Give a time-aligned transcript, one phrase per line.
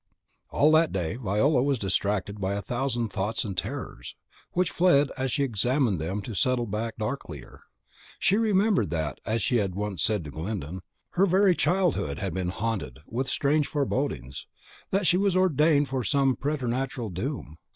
[0.49, 4.15] All that day Viola was distracted by a thousand thoughts and terrors,
[4.53, 7.59] which fled as she examined them to settle back the darklier.
[8.17, 12.49] She remembered that, as she had once said to Glyndon, her very childhood had been
[12.49, 14.47] haunted with strange forebodings,
[14.89, 17.57] that she was ordained for some preternatural doom.